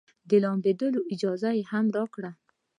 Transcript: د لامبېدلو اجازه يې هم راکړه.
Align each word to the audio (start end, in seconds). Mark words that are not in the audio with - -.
د 0.29 0.31
لامبېدلو 0.43 0.99
اجازه 1.13 1.49
يې 1.57 1.63
هم 1.71 1.85
راکړه. 1.97 2.31